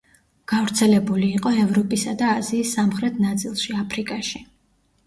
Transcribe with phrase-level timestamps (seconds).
[0.53, 4.45] გავრცელებული იყო ევროპისა და აზიის სამხრეთ ნაწილში, აფრიკაში.